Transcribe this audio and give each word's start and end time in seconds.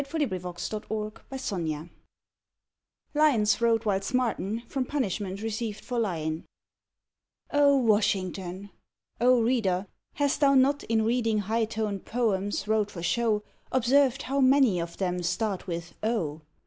20 0.03 0.25
SONNETS 0.27 0.73
OF 0.73 0.83
A 0.89 1.11
BUDDING 1.37 1.69
BARD 1.77 1.89
LINES 3.13 3.61
WROTE 3.61 3.85
WHILST 3.85 4.11
SMART1N* 4.13 4.65
FROM 4.67 4.85
PUN 4.85 5.03
ISHMENT 5.03 5.43
RECEIVED 5.43 5.85
FOR 5.85 5.99
LYIN* 5.99 6.43
O 7.51 7.77
WASHINGTON! 7.77 8.71
(O 9.21 9.43
Reader, 9.43 9.85
hast 10.15 10.39
thou 10.39 10.55
not 10.55 10.83
In 10.85 11.03
readin 11.03 11.37
high 11.37 11.65
toned 11.65 12.05
poems 12.05 12.67
wrote 12.67 12.89
for 12.89 13.03
show, 13.03 13.43
Observed 13.71 14.23
how 14.23 14.41
many 14.41 14.79
of 14.81 14.97
them 14.97 15.21
start 15.21 15.67
with" 15.67 15.93
O? 16.01 16.41